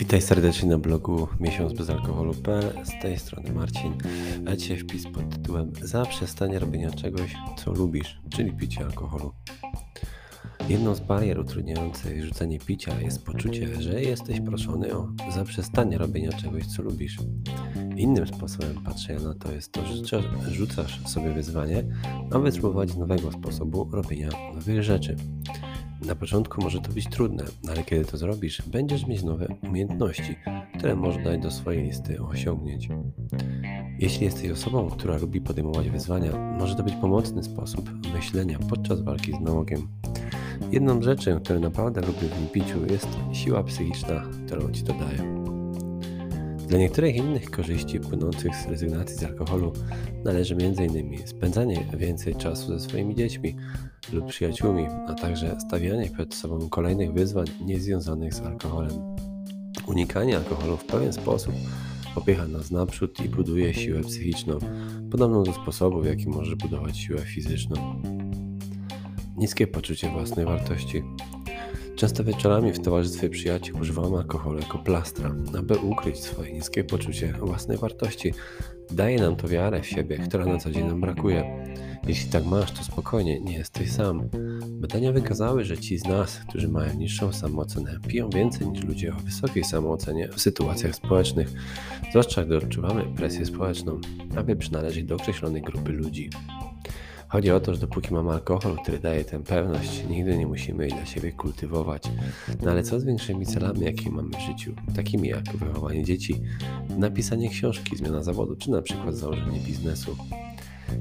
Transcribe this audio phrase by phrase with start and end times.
[0.00, 2.84] Witaj serdecznie na blogu miesiąc bez alkoholu.pl.
[2.84, 3.94] Z tej strony Marcin.
[4.46, 9.32] A dzisiaj wpis pod tytułem Zaprzestanie robienia czegoś, co lubisz, czyli picie alkoholu.
[10.68, 16.66] Jedną z barier utrudniających rzucenie picia jest poczucie, że jesteś proszony o zaprzestanie robienia czegoś,
[16.66, 17.18] co lubisz.
[17.96, 21.84] Innym sposobem patrzenia na to jest to, że rzucasz sobie wyzwanie,
[22.30, 25.16] aby spróbować nowego sposobu robienia nowych rzeczy.
[26.06, 30.36] Na początku może to być trudne, ale kiedy to zrobisz, będziesz mieć nowe umiejętności,
[30.78, 32.88] które możesz dać do swojej listy osiągnięć.
[33.98, 39.32] Jeśli jesteś osobą, która lubi podejmować wyzwania, może to być pomocny sposób myślenia podczas walki
[39.32, 39.88] z nałogiem.
[40.72, 44.94] Jedną z rzeczy, które naprawdę lubię w piciu, jest siła psychiczna, którą ci to.
[46.70, 49.72] Dla niektórych innych korzyści płynących z rezygnacji z alkoholu
[50.24, 51.26] należy m.in.
[51.26, 53.56] spędzanie więcej czasu ze swoimi dziećmi
[54.12, 59.16] lub przyjaciółmi, a także stawianie przed sobą kolejnych wyzwań niezwiązanych z alkoholem.
[59.86, 61.54] Unikanie alkoholu w pewien sposób
[62.14, 64.58] popycha nas naprzód i buduje siłę psychiczną,
[65.10, 68.02] podobną do sposobu, w jaki może budować siłę fizyczną.
[69.36, 71.02] Niskie poczucie własnej wartości.
[72.00, 77.78] Często wieczorami w towarzystwie przyjaciół używam alkoholu jako plastra, aby ukryć swoje niskie poczucie własnej
[77.78, 78.34] wartości.
[78.90, 81.64] Daje nam to wiarę w siebie, która na co dzień nam brakuje.
[82.06, 84.28] Jeśli tak masz, to spokojnie, nie jesteś sam.
[84.66, 89.20] Badania wykazały, że ci z nas, którzy mają niższą samoocenę, piją więcej niż ludzie o
[89.20, 91.52] wysokiej samoocenie w sytuacjach społecznych,
[92.10, 94.00] zwłaszcza gdy odczuwamy presję społeczną,
[94.36, 96.30] aby przynależeć do określonej grupy ludzi.
[97.30, 100.92] Chodzi o to, że dopóki mamy alkohol, który daje tę pewność, nigdy nie musimy jej
[100.92, 102.02] dla siebie kultywować.
[102.62, 106.40] No ale co z większymi celami, jakie mamy w życiu, takimi jak wychowanie dzieci,
[106.98, 110.16] napisanie książki, zmiana zawodu, czy na przykład założenie biznesu.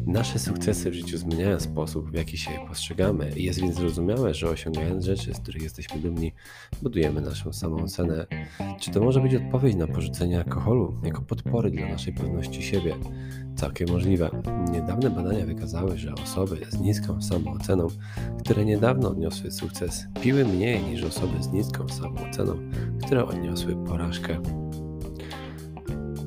[0.06, 4.50] Nasze sukcesy w życiu zmieniają sposób, w jaki się je postrzegamy jest więc zrozumiałe, że
[4.50, 6.34] osiągając rzeczy, z których jesteśmy dumni,
[6.82, 8.26] budujemy naszą samą cenę.
[8.80, 12.96] Czy to może być odpowiedź na porzucenie alkoholu jako podpory dla naszej pewności siebie?
[13.60, 14.30] Całkiem możliwe.
[14.72, 17.88] Niedawne badania wykazały, że osoby z niską samooceną,
[18.40, 22.58] które niedawno odniosły sukces, piły mniej niż osoby z niską samooceną,
[23.06, 24.42] które odniosły porażkę.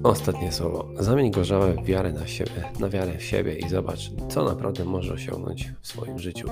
[0.02, 0.88] Ostatnie słowo.
[0.98, 5.72] Zamień gorzałe wiarę na siebie, na wiarę w siebie i zobacz, co naprawdę możesz osiągnąć
[5.80, 6.48] w swoim życiu.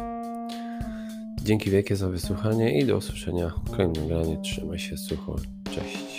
[1.42, 4.42] Dzięki wielkie za wysłuchanie i do usłyszenia w kolejnym nagraniu.
[4.42, 5.36] Trzymaj się sucho.
[5.70, 6.09] Cześć.